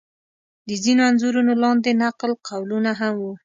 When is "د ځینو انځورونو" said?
0.67-1.53